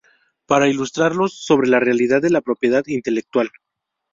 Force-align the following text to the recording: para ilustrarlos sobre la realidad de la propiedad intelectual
para 0.47 0.67
ilustrarlos 0.67 1.45
sobre 1.45 1.67
la 1.69 1.79
realidad 1.79 2.23
de 2.23 2.31
la 2.31 2.41
propiedad 2.41 2.81
intelectual 2.87 3.51